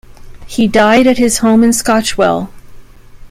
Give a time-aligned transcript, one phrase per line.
[0.47, 2.49] He died at his home in Scotchwell.